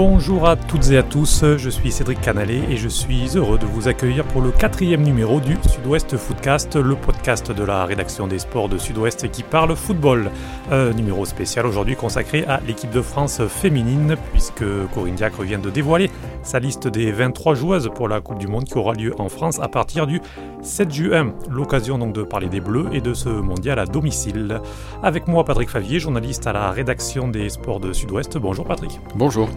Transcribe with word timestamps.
Bonjour 0.00 0.48
à 0.48 0.54
toutes 0.54 0.92
et 0.92 0.96
à 0.96 1.02
tous, 1.02 1.44
je 1.56 1.68
suis 1.68 1.90
Cédric 1.90 2.20
Canalet 2.20 2.62
et 2.70 2.76
je 2.76 2.88
suis 2.88 3.36
heureux 3.36 3.58
de 3.58 3.66
vous 3.66 3.88
accueillir 3.88 4.24
pour 4.26 4.40
le 4.40 4.52
quatrième 4.52 5.02
numéro 5.02 5.40
du 5.40 5.56
Sud-Ouest 5.68 6.16
Footcast, 6.16 6.76
le 6.76 6.94
podcast 6.94 7.50
de 7.50 7.64
la 7.64 7.84
rédaction 7.84 8.28
des 8.28 8.38
sports 8.38 8.68
de 8.68 8.78
Sud-Ouest 8.78 9.28
qui 9.32 9.42
parle 9.42 9.74
football. 9.74 10.30
Un 10.70 10.92
numéro 10.92 11.24
spécial 11.24 11.66
aujourd'hui 11.66 11.96
consacré 11.96 12.44
à 12.44 12.60
l'équipe 12.64 12.92
de 12.92 13.02
France 13.02 13.42
féminine 13.48 14.14
puisque 14.30 14.62
Corinne 14.94 15.16
Diacre 15.16 15.42
vient 15.42 15.58
de 15.58 15.68
dévoiler 15.68 16.12
sa 16.44 16.60
liste 16.60 16.86
des 16.86 17.10
23 17.10 17.56
joueuses 17.56 17.90
pour 17.92 18.06
la 18.06 18.20
Coupe 18.20 18.38
du 18.38 18.46
Monde 18.46 18.66
qui 18.66 18.78
aura 18.78 18.94
lieu 18.94 19.16
en 19.18 19.28
France 19.28 19.58
à 19.58 19.66
partir 19.66 20.06
du 20.06 20.20
7 20.62 20.92
juin. 20.92 21.34
L'occasion 21.50 21.98
donc 21.98 22.12
de 22.12 22.22
parler 22.22 22.48
des 22.48 22.60
Bleus 22.60 22.86
et 22.92 23.00
de 23.00 23.14
ce 23.14 23.30
mondial 23.30 23.80
à 23.80 23.84
domicile. 23.84 24.60
Avec 25.02 25.26
moi 25.26 25.42
Patrick 25.44 25.68
Favier, 25.70 25.98
journaliste 25.98 26.46
à 26.46 26.52
la 26.52 26.70
rédaction 26.70 27.26
des 27.26 27.48
sports 27.48 27.80
de 27.80 27.92
Sud-Ouest. 27.92 28.38
Bonjour 28.38 28.64
Patrick. 28.64 29.00
Bonjour. 29.16 29.48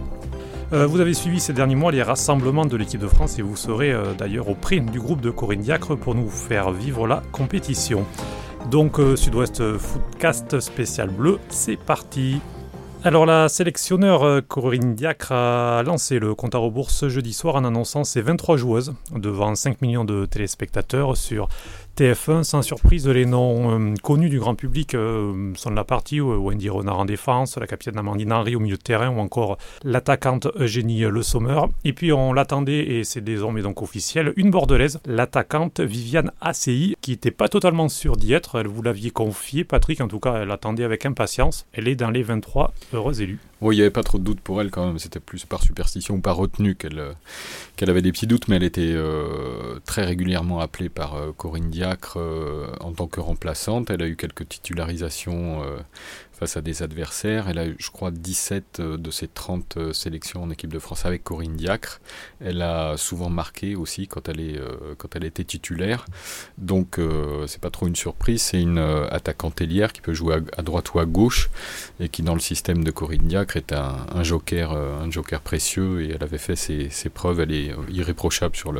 Euh, 0.72 0.86
vous 0.86 1.00
avez 1.00 1.12
suivi 1.12 1.38
ces 1.38 1.52
derniers 1.52 1.74
mois 1.74 1.92
les 1.92 2.02
rassemblements 2.02 2.64
de 2.64 2.78
l'équipe 2.78 3.00
de 3.00 3.06
France 3.06 3.38
et 3.38 3.42
vous 3.42 3.56
serez 3.56 3.92
euh, 3.92 4.14
d'ailleurs 4.16 4.48
auprès 4.48 4.80
du 4.80 5.00
groupe 5.00 5.20
de 5.20 5.28
Corinne 5.30 5.60
Diacre 5.60 5.98
pour 5.98 6.14
nous 6.14 6.30
faire 6.30 6.70
vivre 6.70 7.06
la 7.06 7.22
compétition. 7.30 8.06
Donc 8.70 8.98
euh, 8.98 9.14
Sud-Ouest 9.14 9.76
Footcast 9.76 10.60
spécial 10.60 11.10
bleu, 11.10 11.38
c'est 11.50 11.76
parti. 11.76 12.40
Alors 13.04 13.26
la 13.26 13.50
sélectionneur 13.50 14.40
Corinne 14.48 14.94
Diacre 14.94 15.32
a 15.32 15.82
lancé 15.82 16.18
le 16.18 16.34
compte 16.34 16.54
à 16.54 16.58
rebours 16.58 16.90
ce 16.90 17.10
jeudi 17.10 17.34
soir 17.34 17.56
en 17.56 17.64
annonçant 17.64 18.04
ses 18.04 18.22
23 18.22 18.56
joueuses 18.56 18.94
devant 19.14 19.54
5 19.54 19.82
millions 19.82 20.04
de 20.04 20.24
téléspectateurs 20.24 21.18
sur 21.18 21.48
TF1, 21.96 22.42
sans 22.42 22.62
surprise, 22.62 23.06
les 23.06 23.26
noms 23.26 23.78
euh, 23.78 23.94
connus 24.02 24.30
du 24.30 24.38
grand 24.38 24.54
public 24.54 24.94
euh, 24.94 25.52
sont 25.56 25.70
de 25.70 25.76
la 25.76 25.84
partie 25.84 26.20
euh, 26.20 26.36
Wendy 26.38 26.70
Renard 26.70 27.00
en 27.00 27.04
défense, 27.04 27.58
la 27.58 27.66
capitaine 27.66 27.98
Amandine 27.98 28.32
Henry 28.32 28.56
au 28.56 28.60
milieu 28.60 28.78
de 28.78 28.82
terrain 28.82 29.10
ou 29.10 29.18
encore 29.20 29.58
l'attaquante 29.84 30.48
Eugénie 30.56 31.00
Le 31.00 31.22
Sommer. 31.22 31.60
Et 31.84 31.92
puis 31.92 32.10
on 32.10 32.32
l'attendait, 32.32 32.78
et 32.78 33.04
c'est 33.04 33.20
désormais 33.20 33.60
donc 33.60 33.82
officiel, 33.82 34.32
une 34.36 34.50
bordelaise, 34.50 35.00
l'attaquante 35.04 35.80
Viviane 35.80 36.32
ACI, 36.40 36.96
qui 37.02 37.10
n'était 37.10 37.30
pas 37.30 37.50
totalement 37.50 37.90
sûre 37.90 38.16
d'y 38.16 38.32
être. 38.32 38.62
Vous 38.62 38.80
l'aviez 38.80 39.10
confié, 39.10 39.62
Patrick, 39.62 40.00
en 40.00 40.08
tout 40.08 40.20
cas, 40.20 40.36
elle 40.40 40.50
attendait 40.50 40.84
avec 40.84 41.04
impatience. 41.04 41.66
Elle 41.74 41.88
est 41.88 41.96
dans 41.96 42.10
les 42.10 42.22
23 42.22 42.72
heureux 42.94 43.20
élus. 43.20 43.40
Oui, 43.62 43.76
il 43.76 43.78
n'y 43.78 43.82
avait 43.82 43.90
pas 43.90 44.02
trop 44.02 44.18
de 44.18 44.24
doutes 44.24 44.40
pour 44.40 44.60
elle 44.60 44.70
quand 44.70 44.84
même. 44.86 44.98
C'était 44.98 45.20
plus 45.20 45.44
par 45.46 45.62
superstition 45.62 46.16
ou 46.16 46.20
par 46.20 46.36
retenue 46.36 46.74
qu'elle 46.74 47.02
qu'elle 47.76 47.90
avait 47.90 48.02
des 48.02 48.12
petits 48.12 48.26
doutes, 48.26 48.48
mais 48.48 48.56
elle 48.56 48.62
était 48.64 48.94
très 49.84 50.04
régulièrement 50.04 50.60
appelée 50.60 50.88
par 50.88 51.16
Corinne 51.36 51.70
Diacre 51.70 52.18
euh, 52.18 52.66
en 52.80 52.92
tant 52.92 53.06
que 53.06 53.20
remplaçante. 53.20 53.90
Elle 53.90 54.02
a 54.02 54.06
eu 54.06 54.16
quelques 54.16 54.48
titularisations 54.48 55.62
euh, 55.62 55.78
face 56.32 56.56
à 56.56 56.60
des 56.60 56.82
adversaires. 56.82 57.48
Elle 57.48 57.58
a 57.58 57.66
eu, 57.66 57.76
je 57.78 57.90
crois, 57.90 58.10
17 58.10 58.80
euh, 58.80 58.96
de 58.96 59.10
ses 59.10 59.28
30 59.28 59.76
euh, 59.76 59.92
sélections 59.92 60.42
en 60.42 60.50
équipe 60.50 60.72
de 60.72 60.78
France 60.78 61.06
avec 61.06 61.22
Corinne 61.22 61.56
Diacre. 61.56 62.00
Elle 62.40 62.62
a 62.62 62.96
souvent 62.96 63.30
marqué 63.30 63.76
aussi 63.76 64.08
quand 64.08 64.28
elle, 64.28 64.40
est, 64.40 64.58
euh, 64.58 64.94
quand 64.98 65.14
elle 65.14 65.24
était 65.24 65.44
titulaire. 65.44 66.06
Donc, 66.58 66.98
c'est 67.46 67.60
pas 67.60 67.70
trop 67.70 67.86
une 67.86 67.96
surprise. 67.96 68.42
C'est 68.42 68.60
une 68.60 68.78
attaquante 68.78 69.60
ailière 69.60 69.92
qui 69.92 70.00
peut 70.00 70.12
jouer 70.12 70.38
à, 70.56 70.62
droite 70.62 70.94
ou 70.94 70.98
à 70.98 71.04
gauche 71.04 71.50
et 72.00 72.08
qui, 72.08 72.22
dans 72.22 72.34
le 72.34 72.40
système 72.40 72.84
de 72.84 72.90
Corinne 72.90 73.26
Diacre, 73.26 73.56
est 73.56 73.72
un, 73.72 74.22
joker, 74.22 74.72
un 74.72 75.10
joker 75.10 75.40
précieux. 75.40 76.02
Et 76.02 76.10
elle 76.10 76.22
avait 76.22 76.38
fait 76.38 76.56
ses, 76.56 77.08
preuves. 77.08 77.40
Elle 77.40 77.52
est 77.52 77.74
irréprochable 77.90 78.56
sur 78.56 78.72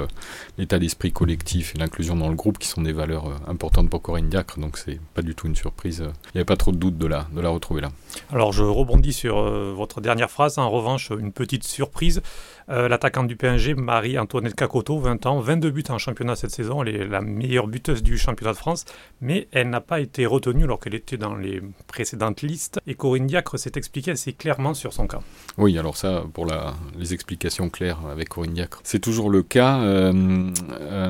l'état 0.59 0.79
d'esprit 0.79 1.13
collectif 1.13 1.75
et 1.75 1.79
l'inclusion 1.79 2.17
dans 2.17 2.29
le 2.29 2.37
groupe, 2.37 2.59
qui 2.59 2.69
sont 2.69 2.83
des 2.83 2.93
valeurs 2.93 3.41
importantes 3.49 3.91
pour 3.91 4.03
Corinne 4.03 4.29
Diacre. 4.29 4.59
Donc, 4.59 4.79
c'est 4.79 5.01
pas 5.15 5.23
du 5.23 5.35
tout 5.35 5.47
une 5.47 5.57
surprise. 5.57 6.01
Il 6.01 6.37
n'y 6.37 6.41
avait 6.41 6.45
pas 6.45 6.57
trop 6.57 6.73
de 6.73 6.79
doute 6.79 6.99
de 6.99 7.07
la, 7.07 7.27
de 7.33 7.41
la 7.43 7.51
retrouver 7.51 7.83
là. 7.83 7.91
Alors 8.31 8.53
je 8.53 8.63
rebondis 8.63 9.13
sur 9.13 9.39
euh, 9.39 9.73
votre 9.75 10.01
dernière 10.01 10.31
phrase. 10.31 10.59
En 10.59 10.71
revanche, 10.71 11.11
une 11.11 11.33
petite 11.33 11.65
surprise. 11.65 12.23
Euh, 12.69 12.89
l'attaquante 12.89 13.27
du 13.27 13.37
PNG, 13.37 13.75
Marie-Antoinette 13.77 14.55
Cacoto, 14.55 14.99
20 14.99 15.27
ans, 15.27 15.41
22 15.41 15.71
buts 15.71 15.85
en 15.89 15.99
championnat 15.99 16.37
cette 16.37 16.53
saison. 16.53 16.83
Elle 16.83 16.95
est 16.95 17.07
la 17.07 17.21
meilleure 17.21 17.67
buteuse 17.67 18.03
du 18.03 18.19
championnat 18.19 18.53
de 18.53 18.59
France, 18.59 18.85
mais 19.21 19.49
elle 19.53 19.69
n'a 19.69 19.81
pas 19.81 20.01
été 20.01 20.27
retenue 20.27 20.65
alors 20.65 20.79
qu'elle 20.79 20.95
était 20.95 21.17
dans 21.17 21.35
les 21.35 21.61
précédentes 21.87 22.43
listes. 22.43 22.81
Et 22.87 22.95
Corinne 22.95 23.27
Diacre 23.27 23.59
s'est 23.59 23.73
expliquée 23.75 24.13
assez 24.13 24.33
clairement 24.33 24.75
sur 24.75 24.93
son 24.93 25.07
cas. 25.07 25.21
Oui, 25.59 25.77
alors 25.79 25.97
ça, 25.97 26.25
pour 26.33 26.47
la, 26.47 26.75
les 26.99 27.15
explications 27.15 27.69
claires 27.69 27.99
avec 28.11 28.29
Corinne 28.29 28.55
Diacre, 28.55 28.81
c'est 28.85 29.01
toujours 29.01 29.31
le 29.31 29.43
cas. 29.43 29.81
Euh, 29.81 30.13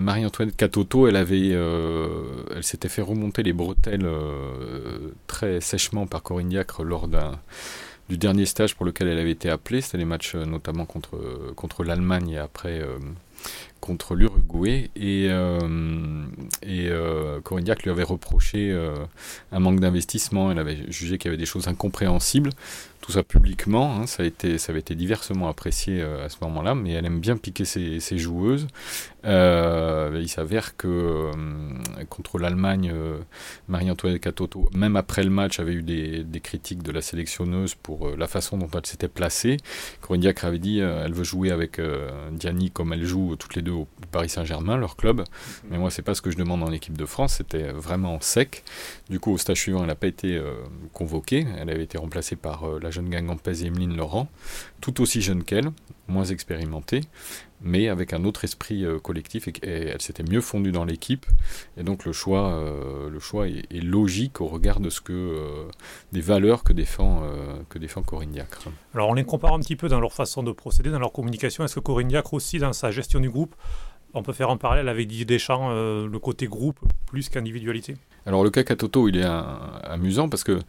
Marie-Antoinette 0.01 0.57
Catoto, 0.57 1.07
elle 1.07 1.17
avait, 1.17 1.51
elle 1.51 2.65
s'était 2.65 2.89
fait 2.89 3.03
remonter 3.03 3.43
les 3.43 3.53
bretelles 3.53 4.09
très 5.27 5.61
sèchement 5.61 6.07
par 6.07 6.22
Corinne 6.23 6.49
Diacre 6.49 6.83
lors 6.85 7.09
du 8.09 8.19
dernier 8.19 8.47
stage 8.47 8.75
pour 8.75 8.85
lequel 8.85 9.09
elle 9.09 9.19
avait 9.19 9.31
été 9.31 9.49
appelée. 9.49 9.81
C'était 9.81 9.99
les 9.99 10.05
matchs 10.05 10.35
euh, 10.35 10.45
notamment 10.45 10.85
contre, 10.85 11.17
euh, 11.17 11.53
contre 11.55 11.85
l'Allemagne 11.85 12.31
et 12.31 12.39
après 12.39 12.81
euh, 12.81 12.99
contre 13.81 14.15
l'Uruguay. 14.15 14.91
Et, 14.97 15.29
Diacre 17.63 17.83
lui 17.85 17.91
avait 17.91 18.03
reproché 18.03 18.73
un 19.53 19.61
manque 19.61 19.81
d'investissement. 19.81 20.51
Elle 20.51 20.59
avait 20.59 20.91
jugé 20.91 21.19
qu'il 21.19 21.29
y 21.29 21.31
avait 21.31 21.39
des 21.39 21.47
choses 21.47 21.69
incompréhensibles 21.69 22.51
tout 23.03 23.13
ça 23.13 23.23
publiquement. 23.23 23.97
Hein, 23.97 24.07
ça, 24.07 24.23
a 24.23 24.27
été, 24.27 24.57
ça 24.57 24.71
avait 24.71 24.81
été 24.81 24.95
diversement 24.95 25.49
apprécié 25.49 26.01
euh, 26.01 26.25
à 26.25 26.29
ce 26.29 26.37
moment-là, 26.43 26.75
mais 26.75 26.93
elle 26.93 27.05
aime 27.05 27.21
bien 27.21 27.37
piquer 27.37 27.65
ses, 27.65 28.01
joueuses. 28.17 28.69
Euh, 29.25 30.19
il 30.21 30.29
s'avère 30.29 30.77
que 30.77 30.89
euh, 30.89 31.33
contre 32.09 32.39
l'Allemagne, 32.39 32.93
Marie-Antoinette 33.69 34.23
Catoto, 34.23 34.71
même 34.73 34.97
après 34.97 35.25
le 35.25 35.31
match, 35.31 35.59
avait 35.59 35.73
eu 35.73 35.83
des, 35.83 36.41
critiques 36.41 36.83
de 36.83 36.93
la 36.93 37.03
sélectionneuse 37.03 37.75
pour 37.75 38.17
la 38.17 38.27
façon 38.27 38.57
dont 38.57 38.69
elle 38.73 38.87
s'était 38.87 39.09
placée. 39.09 39.57
Corinne 40.01 40.21
Diacre 40.21 40.45
avait 40.45 40.59
dit 40.59 40.79
elle 40.79 41.13
veut 41.13 41.25
jouer 41.25 41.51
avec 41.51 41.81
Diani 42.33 42.71
comme 42.71 42.93
elle 42.93 43.05
joue 43.05 43.37
toutes 43.37 43.55
les 43.57 43.63
deux 43.63 43.73
au 43.73 43.89
Paris 44.11 44.29
Saint-Germain, 44.29 44.77
leur 44.77 44.97
club. 44.97 45.25
Mais 45.71 45.79
moi, 45.79 45.91
c'est 45.91 46.03
pas 46.03 46.15
ce 46.15 46.23
que 46.23 46.31
je 46.31 46.37
demande 46.37 46.63
en 46.63 46.73
équipe 46.73 46.97
de 46.97 47.07
France. 47.07 47.35
C'était 47.35 47.73
vraiment 47.73 48.21
sec. 48.21 48.65
Du 49.09 49.19
coup, 49.19 49.33
au 49.33 49.39
stage 49.39 49.59
suivant, 49.59 49.81
elle 49.81 49.87
n'a 49.87 49.95
pas 49.95 50.09
été 50.09 50.41
convoquée. 50.93 51.47
Elle 51.59 51.71
avait 51.71 51.85
été 51.85 51.99
remplacée 51.99 52.37
par 52.37 52.65
la 52.81 52.92
jeune 52.93 53.11
Gangampès 53.11 53.63
et 53.63 53.67
Emeline 53.67 53.97
Laurent, 53.97 54.29
tout 54.81 55.01
aussi 55.01 55.21
jeune 55.21 55.43
qu'elle, 55.43 55.71
moins 56.09 56.25
expérimentée, 56.25 57.01
mais 57.63 57.89
avec 57.89 58.13
un 58.13 58.25
autre 58.25 58.45
esprit 58.45 58.85
euh, 58.85 58.99
collectif 58.99 59.49
et, 59.49 59.55
elle 59.63 60.01
s'était 60.01 60.23
mieux 60.23 60.41
fondue 60.41 60.73
dans 60.73 60.85
l'équipe. 60.85 61.27
Et 61.77 61.83
donc 61.83 62.05
le 62.05 62.13
choix, 62.13 62.53
euh, 62.53 63.09
le 63.09 63.21
choix 63.21 63.49
est, 63.49 63.83
logique 63.83 64.41
au 64.41 64.47
regard 64.47 64.81
de 64.81 64.91
ce 64.91 65.01
que 65.01 65.13
euh, 65.13 65.69
des 66.13 66.21
valeurs 66.21 66.65
que 66.65 66.73
défend 66.73 67.23
que 67.69 67.79
défend 67.79 68.03
Corinne 68.03 68.31
Diacre. 68.31 68.69
Alors 68.95 69.09
on 69.09 69.15
les 69.15 69.25
compare 69.25 69.55
un 69.55 69.61
petit 69.61 69.77
peu 69.77 69.89
dans 69.89 70.01
leur 70.01 70.13
façon 70.13 70.43
de 70.43 70.53
procéder, 70.53 70.91
dans 70.91 70.99
leur 70.99 71.13
communication. 71.13 71.65
Est-ce 71.65 71.77
que 71.77 71.81
Corinne 71.81 72.09
Diacre 72.09 72.35
aussi 72.35 72.59
dans 72.59 72.73
sa 72.73 72.91
gestion 72.91 73.21
du 73.21 73.31
groupe 73.31 73.55
on 74.15 74.23
peut 74.23 74.35
faire 74.35 74.51
un 74.51 74.59
parallèle 74.59 74.91
avec 74.91 75.09
Didier 75.09 75.25
Deschamps, 75.25 75.71
le 75.71 76.19
côté 76.19 76.47
groupe 76.47 76.79
plus 77.07 77.31
qu'individualité? 77.31 77.97
Alors 78.27 78.45
le 78.45 78.51
cas 78.51 78.63
Toto, 78.63 79.09
il 79.09 79.17
est 79.17 79.25
amusant 79.85 80.29
parce 80.29 80.45
que 80.45 80.61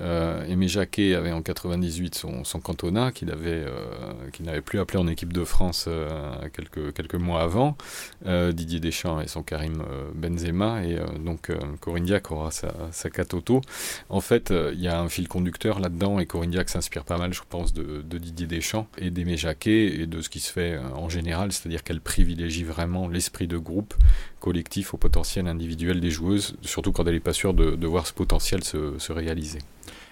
euh, 0.00 0.44
Aimé 0.46 0.68
Jacquet 0.68 1.14
avait 1.14 1.32
en 1.32 1.42
98 1.42 2.14
son, 2.14 2.44
son 2.44 2.60
cantonat 2.60 3.10
qu'il 3.10 3.30
avait, 3.30 3.64
euh, 3.66 4.30
n'avait 4.40 4.60
plus 4.60 4.78
appelé 4.78 4.98
en 4.98 5.08
équipe 5.08 5.32
de 5.32 5.44
France 5.44 5.86
euh, 5.88 6.34
quelques, 6.52 7.14
mois 7.14 7.42
avant. 7.42 7.76
Didier 8.24 8.80
Deschamps 8.80 9.20
et 9.20 9.28
son 9.28 9.42
Karim 9.42 9.82
Benzema 10.14 10.84
et 10.84 10.98
donc 11.24 11.50
Corinne 11.80 12.04
Diac 12.04 12.30
aura 12.30 12.50
sa, 12.50 12.72
sa 12.92 13.10
Katoto. 13.10 13.60
En 14.08 14.20
fait, 14.20 14.52
il 14.72 14.80
y 14.80 14.88
a 14.88 15.00
un 15.00 15.08
fil 15.08 15.26
conducteur 15.28 15.80
là-dedans 15.80 16.18
et 16.18 16.26
Corinne 16.26 16.50
Diac 16.50 16.68
s'inspire 16.68 17.04
pas 17.04 17.18
mal, 17.18 17.32
je 17.32 17.42
pense, 17.48 17.72
de, 17.72 18.02
Didier 18.02 18.46
Deschamps 18.46 18.86
et 18.98 19.10
d'Aimé 19.10 19.36
Jacquet 19.36 20.00
et 20.00 20.06
de 20.06 20.20
ce 20.20 20.28
qui 20.28 20.40
se 20.40 20.52
fait 20.52 20.78
en 20.78 21.08
général, 21.08 21.52
c'est-à-dire 21.52 21.82
qu'elle 21.82 22.00
privilégie 22.00 22.64
vraiment 22.64 23.08
l'esprit 23.08 23.46
de 23.46 23.58
groupe 23.58 23.94
collectif 24.40 24.94
au 24.94 24.96
potentiel 24.96 25.48
individuel 25.48 26.00
des 26.00 26.10
joueuses, 26.10 26.56
surtout 26.62 26.92
quand 26.92 27.06
elle 27.06 27.14
n'est 27.14 27.20
pas 27.20 27.32
sûre 27.32 27.54
de, 27.54 27.86
voir 27.86 28.06
ce 28.06 28.12
potentiel 28.12 28.62
se 28.64 29.12
réaliser. 29.12 29.60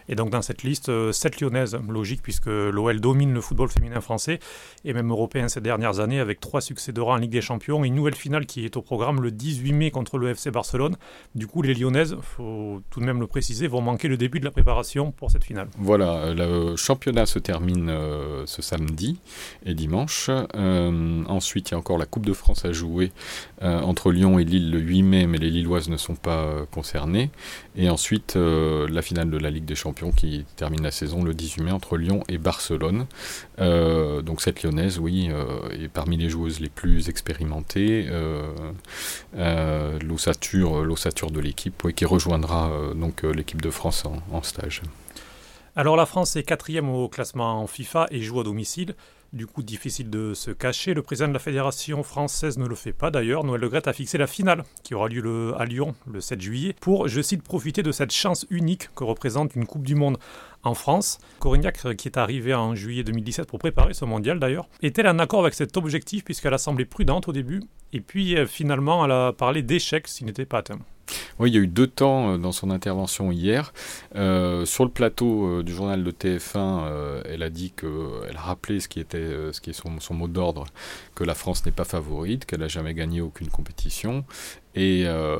Et 0.08 0.14
donc 0.14 0.30
dans 0.30 0.42
cette 0.42 0.62
liste, 0.62 0.86
7 0.86 0.90
euh, 0.90 1.36
lyonnaises, 1.40 1.78
logique 1.88 2.22
puisque 2.22 2.46
l'OL 2.46 3.00
domine 3.00 3.32
le 3.32 3.40
football 3.40 3.68
féminin 3.68 4.00
français 4.00 4.38
et 4.84 4.92
même 4.92 5.10
européen 5.10 5.48
ces 5.48 5.60
dernières 5.60 6.00
années 6.00 6.20
avec 6.20 6.40
trois 6.40 6.60
succès 6.60 6.92
de 6.92 7.00
en 7.00 7.16
Ligue 7.16 7.30
des 7.30 7.40
Champions 7.40 7.84
et 7.84 7.88
une 7.88 7.94
nouvelle 7.94 8.16
finale 8.16 8.46
qui 8.46 8.64
est 8.64 8.76
au 8.76 8.82
programme 8.82 9.22
le 9.22 9.30
18 9.30 9.72
mai 9.72 9.90
contre 9.92 10.18
le 10.18 10.30
FC 10.30 10.50
Barcelone. 10.50 10.96
Du 11.36 11.46
coup, 11.46 11.62
les 11.62 11.72
lyonnaises, 11.72 12.16
faut 12.20 12.82
tout 12.90 12.98
de 12.98 13.04
même 13.04 13.20
le 13.20 13.28
préciser, 13.28 13.68
vont 13.68 13.80
manquer 13.80 14.08
le 14.08 14.16
début 14.16 14.40
de 14.40 14.44
la 14.44 14.50
préparation 14.50 15.12
pour 15.12 15.30
cette 15.30 15.44
finale. 15.44 15.68
Voilà, 15.78 16.34
le 16.34 16.74
championnat 16.74 17.26
se 17.26 17.38
termine 17.38 17.88
euh, 17.90 18.44
ce 18.46 18.60
samedi 18.60 19.20
et 19.64 19.74
dimanche. 19.74 20.30
Euh, 20.30 21.22
ensuite, 21.28 21.70
il 21.70 21.72
y 21.72 21.74
a 21.74 21.78
encore 21.78 21.98
la 21.98 22.06
Coupe 22.06 22.26
de 22.26 22.32
France 22.32 22.64
à 22.64 22.72
jouer 22.72 23.12
entre 23.62 24.10
Lyon 24.10 24.38
et 24.38 24.44
Lille 24.44 24.70
le 24.70 24.78
8 24.78 25.02
mai, 25.02 25.26
mais 25.26 25.38
les 25.38 25.50
Lilloises 25.50 25.88
ne 25.88 25.96
sont 25.96 26.14
pas 26.14 26.66
concernées. 26.70 27.30
Et 27.76 27.88
ensuite, 27.88 28.36
la 28.36 29.02
finale 29.02 29.30
de 29.30 29.38
la 29.38 29.50
Ligue 29.50 29.64
des 29.64 29.74
Champions 29.74 29.95
qui 30.14 30.44
termine 30.56 30.82
la 30.82 30.90
saison 30.90 31.22
le 31.22 31.34
18 31.34 31.62
mai 31.62 31.70
entre 31.72 31.96
Lyon 31.96 32.22
et 32.28 32.38
Barcelone. 32.38 33.06
Euh, 33.58 34.22
donc 34.22 34.42
cette 34.42 34.62
lyonnaise, 34.62 34.98
oui, 34.98 35.28
euh, 35.30 35.68
est 35.70 35.88
parmi 35.88 36.16
les 36.16 36.28
joueuses 36.28 36.60
les 36.60 36.68
plus 36.68 37.08
expérimentées, 37.08 38.06
euh, 38.10 38.52
euh 39.36 39.98
l'ossature, 40.00 41.30
de 41.30 41.40
l'équipe, 41.40 41.92
qui 41.94 42.04
rejoindra 42.04 42.70
donc 42.94 43.22
l'équipe 43.22 43.62
de 43.62 43.70
France 43.70 44.04
en, 44.32 44.42
stage. 44.42 44.82
Alors 45.74 45.96
la 45.96 46.06
France 46.06 46.36
est 46.36 46.42
quatrième 46.42 46.88
au 46.88 47.08
classement 47.08 47.66
FIFA 47.66 48.06
et 48.10 48.20
joue 48.20 48.40
à 48.40 48.44
domicile. 48.44 48.94
Du 49.36 49.46
coup, 49.46 49.62
difficile 49.62 50.08
de 50.08 50.32
se 50.32 50.50
cacher. 50.50 50.94
Le 50.94 51.02
président 51.02 51.28
de 51.28 51.34
la 51.34 51.38
Fédération 51.38 52.02
française 52.02 52.56
ne 52.56 52.66
le 52.66 52.74
fait 52.74 52.94
pas 52.94 53.10
d'ailleurs. 53.10 53.44
Noël 53.44 53.60
Le 53.60 53.86
a 53.86 53.92
fixé 53.92 54.16
la 54.16 54.26
finale, 54.26 54.64
qui 54.82 54.94
aura 54.94 55.08
lieu 55.08 55.52
à 55.58 55.66
Lyon 55.66 55.94
le 56.10 56.22
7 56.22 56.40
juillet, 56.40 56.74
pour, 56.80 57.06
je 57.06 57.20
cite, 57.20 57.42
profiter 57.42 57.82
de 57.82 57.92
cette 57.92 58.12
chance 58.12 58.46
unique 58.48 58.88
que 58.94 59.04
représente 59.04 59.54
une 59.54 59.66
Coupe 59.66 59.84
du 59.84 59.94
Monde 59.94 60.16
en 60.62 60.72
France. 60.72 61.18
Corignac, 61.38 61.96
qui 61.96 62.08
est 62.08 62.16
arrivé 62.16 62.54
en 62.54 62.74
juillet 62.74 63.04
2017 63.04 63.46
pour 63.46 63.58
préparer 63.58 63.92
ce 63.92 64.06
mondial 64.06 64.40
d'ailleurs, 64.40 64.70
est-elle 64.80 65.06
en 65.06 65.18
accord 65.18 65.40
avec 65.40 65.52
cet 65.52 65.76
objectif 65.76 66.24
puisqu'elle 66.24 66.54
a 66.54 66.58
semblé 66.58 66.86
prudente 66.86 67.28
au 67.28 67.32
début 67.32 67.62
et 67.92 68.00
puis 68.00 68.38
euh, 68.38 68.46
finalement 68.46 69.04
elle 69.04 69.12
a 69.12 69.32
parlé 69.34 69.60
d'échec 69.60 70.08
s'il 70.08 70.26
n'était 70.26 70.46
pas 70.46 70.58
atteint? 70.58 70.78
Oui, 71.38 71.50
il 71.50 71.54
y 71.54 71.58
a 71.58 71.60
eu 71.60 71.66
deux 71.66 71.86
temps 71.86 72.30
euh, 72.30 72.38
dans 72.38 72.52
son 72.52 72.70
intervention 72.70 73.30
hier. 73.30 73.72
Euh, 74.14 74.64
sur 74.64 74.84
le 74.84 74.90
plateau 74.90 75.46
euh, 75.46 75.62
du 75.62 75.74
journal 75.74 76.02
de 76.02 76.10
TF1, 76.10 77.22
elle 77.24 77.42
a 77.42 77.50
dit 77.50 77.72
qu'elle 77.72 78.36
rappelait 78.36 78.80
ce 78.80 78.88
qui 78.88 79.00
était 79.00 79.52
ce 79.52 79.60
qui 79.60 79.70
est 79.70 79.72
son 79.72 80.14
mot 80.14 80.28
d'ordre, 80.28 80.66
que 81.14 81.24
la 81.24 81.34
France 81.34 81.64
n'est 81.66 81.72
pas 81.72 81.84
favorite, 81.84 82.46
qu'elle 82.46 82.60
n'a 82.60 82.68
jamais 82.68 82.94
gagné 82.94 83.20
aucune 83.20 83.48
compétition 83.48 84.24
et, 84.76 85.04
euh, 85.06 85.38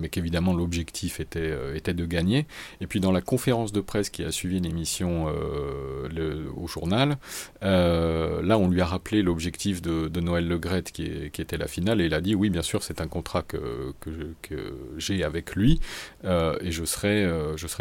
mais 0.00 0.08
qu'évidemment 0.08 0.54
l'objectif 0.54 1.20
était, 1.20 1.40
euh, 1.40 1.76
était 1.76 1.94
de 1.94 2.06
gagner. 2.06 2.46
Et 2.80 2.86
puis 2.86 3.00
dans 3.00 3.12
la 3.12 3.20
conférence 3.20 3.70
de 3.72 3.80
presse 3.80 4.08
qui 4.08 4.24
a 4.24 4.32
suivi 4.32 4.60
l'émission 4.60 5.26
euh, 5.28 6.48
au 6.56 6.66
journal, 6.66 7.18
là 7.60 8.58
on 8.58 8.68
lui 8.68 8.80
a 8.80 8.86
rappelé 8.86 9.22
l'objectif 9.22 9.82
de, 9.82 10.20
Noël 10.20 10.48
Legrette 10.48 10.90
qui, 10.90 11.30
qui, 11.30 11.40
était 11.42 11.56
la 11.56 11.68
finale, 11.68 12.00
et 12.00 12.06
il 12.06 12.14
a 12.14 12.20
dit 12.20 12.34
oui 12.34 12.50
bien 12.50 12.62
sûr 12.62 12.82
c'est 12.82 13.00
un 13.00 13.06
contrat 13.06 13.42
que, 13.42 13.94
j'ai 14.96 15.22
avec 15.22 15.54
lui, 15.54 15.80
et 16.24 16.70
je 16.70 16.84
serais, 16.84 17.28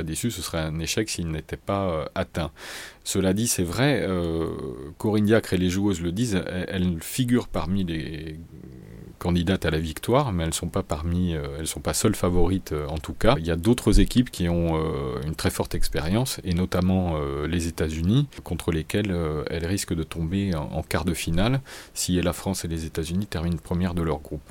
déçu, 0.03 0.29
ce 0.29 0.41
serait 0.41 0.59
un 0.59 0.79
échec 0.79 1.09
s'il 1.09 1.29
n'était 1.29 1.57
pas 1.57 2.09
atteint. 2.13 2.51
Cela 3.03 3.33
dit, 3.33 3.47
c'est 3.47 3.63
vrai, 3.63 4.05
Corinne 4.97 5.25
Diacre 5.25 5.53
et 5.53 5.57
les 5.57 5.69
joueuses 5.69 6.01
le 6.01 6.11
disent, 6.11 6.41
elles 6.67 7.01
figurent 7.01 7.47
parmi 7.47 7.83
les 7.83 8.37
candidates 9.17 9.65
à 9.65 9.71
la 9.71 9.79
victoire, 9.79 10.31
mais 10.31 10.43
elles 10.43 10.53
sont 10.53 10.69
pas 10.69 10.83
parmi, 10.83 11.33
euh, 11.33 11.57
elles 11.59 11.67
sont 11.67 11.79
pas 11.79 11.93
seules 11.93 12.15
favorites 12.15 12.71
euh, 12.71 12.87
en 12.87 12.97
tout 12.97 13.13
cas. 13.13 13.35
Il 13.37 13.45
y 13.45 13.51
a 13.51 13.55
d'autres 13.55 13.99
équipes 13.99 14.31
qui 14.31 14.49
ont 14.49 14.77
euh, 14.77 15.21
une 15.25 15.35
très 15.35 15.49
forte 15.49 15.75
expérience, 15.75 16.39
et 16.43 16.53
notamment 16.53 17.17
les 17.47 17.67
États-Unis, 17.67 18.27
contre 18.43 18.71
lesquelles 18.71 19.15
elles 19.49 19.65
risquent 19.65 19.93
de 19.93 20.03
tomber 20.03 20.55
en, 20.55 20.63
en 20.63 20.83
quart 20.83 21.05
de 21.05 21.13
finale 21.13 21.61
si 21.93 22.21
la 22.21 22.33
France 22.33 22.65
et 22.65 22.67
les 22.67 22.85
États-Unis 22.85 23.25
terminent 23.27 23.57
première 23.57 23.93
de 23.93 24.01
leur 24.01 24.19
groupe 24.19 24.41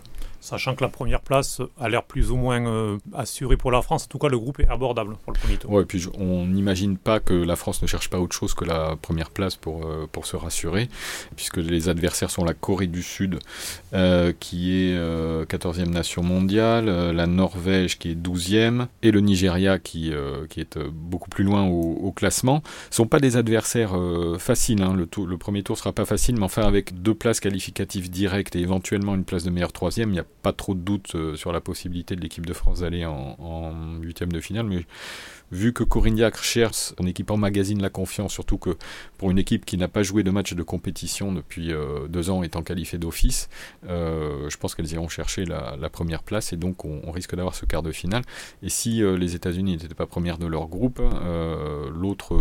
sachant 0.47 0.77
que 0.77 0.85
la 0.85 0.89
première 0.89 1.21
place 1.21 1.61
a 1.81 1.89
l'air 1.89 2.05
plus 2.05 2.31
ou 2.31 2.37
moins 2.37 2.65
euh, 2.67 2.99
assurée 3.13 3.57
pour 3.57 3.73
la 3.73 3.83
France. 3.83 4.05
En 4.05 4.07
tout 4.07 4.19
cas, 4.19 4.29
le 4.29 4.39
groupe 4.39 4.61
est 4.61 4.69
abordable 4.69 5.17
pour 5.25 5.33
le 5.33 5.39
premier 5.39 5.57
tour. 5.57 5.73
Ouais, 5.73 5.83
et 5.83 5.87
puis 5.87 6.07
on 6.19 6.47
n'imagine 6.47 6.97
pas 6.97 7.19
que 7.19 7.35
la 7.35 7.57
France 7.57 7.83
ne 7.83 7.87
cherche 7.87 8.09
pas 8.09 8.21
autre 8.21 8.35
chose 8.35 8.55
que 8.55 8.65
la 8.65 8.97
première 8.97 9.31
place 9.31 9.57
pour, 9.57 9.85
euh, 9.85 10.07
pour 10.11 10.25
se 10.25 10.37
rassurer, 10.37 10.89
puisque 11.35 11.57
les 11.57 11.89
adversaires 11.89 12.31
sont 12.31 12.45
la 12.45 12.55
Corée 12.55 12.87
du 12.87 13.03
Sud, 13.03 13.41
euh, 13.93 14.33
qui 14.39 14.73
est 14.73 14.97
14e 15.47 15.91
nation 15.91 16.23
mondiale, 16.23 16.87
la 16.87 17.27
Norvège, 17.27 17.99
qui 17.99 18.13
est 18.13 18.15
12e, 18.15 18.87
et 19.03 19.11
le 19.11 19.21
Nigeria, 19.21 19.79
qui, 19.79 20.13
qui 20.49 20.61
est 20.61 20.79
beaucoup 20.79 21.29
plus 21.29 21.45
loin 21.45 21.65
au, 21.65 22.13
classement. 22.13 22.63
Ce 22.65 22.89
ne 22.91 22.95
sont 22.95 23.07
pas 23.07 23.21
des 23.21 23.37
adversaires 23.37 23.97
faciles. 24.39 24.83
Hein. 24.83 24.95
Le, 24.97 25.37
premier 25.37 25.63
tour 25.63 25.75
ne 25.75 25.79
sera 25.79 25.93
pas 25.93 26.05
facile, 26.05 26.37
mais 26.37 26.45
enfin, 26.45 26.63
avec 26.63 27.03
deux 27.03 27.15
places 27.15 27.41
qualificatives 27.41 28.11
directes 28.11 28.57
et 28.57 28.61
éventuellement 28.61 29.15
une 29.15 29.25
place 29.25 29.45
de 29.45 29.51
meilleur 29.51 29.73
troisième, 29.73 30.11
il 30.11 30.15
n'y 30.15 30.19
a 30.21 30.27
pas 30.43 30.53
trop 30.53 30.75
de 30.75 30.81
doute 30.81 31.15
euh, 31.15 31.37
sur 31.37 31.53
la 31.53 31.61
possibilité 31.61 32.17
de 32.17 32.21
l'équipe 32.21 32.47
de 32.47 32.53
France 32.53 32.81
d'aller 32.81 33.05
en 33.05 34.01
huitième 34.01 34.33
de 34.33 34.41
finale, 34.41 34.67
mais 34.67 34.87
vu 35.53 35.73
que 35.73 35.85
Corignac 35.85 36.37
cherche 36.37 36.93
en 36.99 37.07
équipe 37.07 37.31
en 37.31 37.37
magazine 37.37 37.81
la 37.81 37.91
confiance, 37.91 38.33
surtout 38.33 38.59
que 38.59 38.77
pour 39.19 39.31
une 39.31 39.39
équipe 39.39 39.65
qui 39.65 39.77
n'a 39.77 39.89
pas 39.89 40.03
joué 40.03 40.23
de 40.23 40.31
match 40.31 40.55
de 40.55 40.63
compétition 40.63 41.33
depuis 41.33 41.73
euh, 41.73 42.09
deux 42.09 42.31
ans 42.31 42.43
étant 42.43 42.63
qualifiée 42.63 42.99
d'office, 42.99 43.49
euh, 43.89 44.49
je 44.51 44.57
pense 44.57 44.75
qu'elles 44.75 44.93
iront 44.93 45.09
chercher 45.09 45.45
la, 45.45 45.77
première 45.91 46.23
place 46.23 46.53
et 46.53 46.57
donc 46.57 46.85
on, 46.85 47.11
risque 47.13 47.35
d'avoir 47.37 47.55
ce 47.55 47.65
quart 47.65 47.83
de 47.83 47.93
finale. 47.93 48.23
Et 48.63 48.69
si 48.69 49.01
les 49.01 49.35
États-Unis 49.35 49.77
n'étaient 49.77 49.95
pas 49.95 50.07
premières 50.07 50.37
de 50.37 50.47
leur 50.47 50.67
groupe, 50.67 51.01
l'autre 51.95 52.37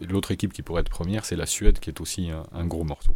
l'autre 0.00 0.32
équipe 0.32 0.52
qui 0.52 0.62
pourrait 0.62 0.82
être 0.82 0.90
première, 0.90 1.24
c'est 1.24 1.36
la 1.36 1.46
Suède 1.46 1.78
qui 1.78 1.88
est 1.88 2.00
aussi 2.00 2.30
un 2.52 2.66
gros 2.66 2.84
morceau. 2.84 3.14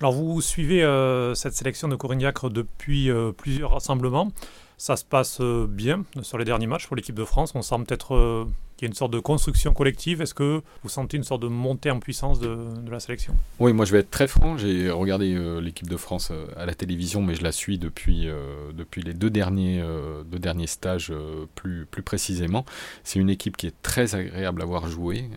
Alors 0.00 0.12
vous 0.12 0.42
suivez 0.42 0.82
euh, 0.84 1.34
cette 1.34 1.54
sélection 1.54 1.88
de 1.88 1.96
Corignac 1.96 2.44
depuis 2.44 3.10
euh, 3.10 3.32
plusieurs 3.32 3.70
rassemblements. 3.70 4.30
Ça 4.78 4.96
se 4.96 5.04
passe 5.04 5.38
euh, 5.40 5.66
bien 5.68 6.04
sur 6.22 6.38
les 6.38 6.44
derniers 6.44 6.66
matchs 6.66 6.86
pour 6.86 6.96
l'équipe 6.96 7.14
de 7.14 7.24
France. 7.24 7.52
On 7.54 7.62
sent 7.62 7.76
peut-être 7.86 8.46
qu'il 8.76 8.86
y 8.86 8.88
a 8.88 8.90
une 8.90 8.94
sorte 8.94 9.12
de 9.12 9.20
construction 9.20 9.72
collective. 9.72 10.20
Est-ce 10.20 10.34
que 10.34 10.62
vous 10.82 10.88
sentez 10.88 11.16
une 11.16 11.24
sorte 11.24 11.42
de 11.42 11.48
montée 11.48 11.90
en 11.90 11.98
puissance 11.98 12.38
de, 12.40 12.58
la 12.90 13.00
sélection? 13.00 13.34
Oui, 13.58 13.72
moi 13.72 13.84
je 13.84 13.92
vais 13.92 14.00
être 14.00 14.10
très 14.10 14.28
franc. 14.28 14.58
J'ai 14.58 14.90
regardé 14.90 15.34
euh, 15.34 15.60
l'équipe 15.60 15.88
de 15.88 15.96
France 15.96 16.28
euh, 16.30 16.46
à 16.56 16.66
la 16.66 16.74
télévision, 16.74 17.22
mais 17.22 17.34
je 17.34 17.42
la 17.42 17.52
suis 17.52 17.78
depuis, 17.78 18.28
euh, 18.28 18.72
depuis 18.74 19.02
les 19.02 19.14
deux 19.14 19.30
derniers, 19.30 19.82
deux 20.30 20.38
derniers 20.38 20.66
stages 20.66 21.12
plus, 21.54 21.86
plus 21.86 22.02
précisément. 22.02 22.64
C'est 23.04 23.18
une 23.18 23.30
équipe 23.30 23.56
qui 23.56 23.66
est 23.66 23.82
très 23.82 24.14
agréable 24.14 24.62
à 24.62 24.64
voir 24.64 24.88
jouer. 24.88 25.28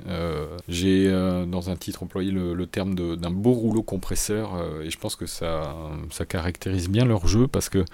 J'ai 0.67 1.09
dans 1.47 1.69
un 1.69 1.75
titre 1.75 2.03
employé 2.03 2.31
le, 2.31 2.65
terme 2.65 2.93
d'un 2.95 3.31
beau 3.31 3.53
rouleau 3.53 3.81
compresseur 3.81 4.51
et 4.83 4.89
je 4.89 4.97
pense 4.97 5.15
que 5.15 5.25
ça, 5.25 5.75
ça 6.11 6.25
caractérise 6.25 6.89
bien 6.89 7.05
leur 7.05 7.27
jeu 7.27 7.47
parce 7.47 7.69
que 7.69 7.85